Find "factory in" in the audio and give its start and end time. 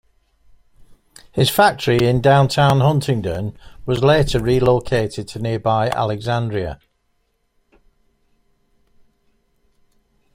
1.51-2.21